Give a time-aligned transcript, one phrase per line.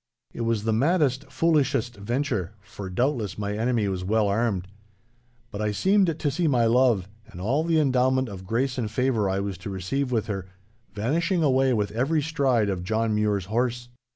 [0.33, 4.67] It was the maddest, foolishest venture, for doubtless my enemy was well armed.
[5.51, 9.29] But I seemed to see my love, and all the endowment of grace and favour
[9.29, 10.47] I was to receive with her,
[10.91, 13.89] vanishing away with every stride of John Mure's horse.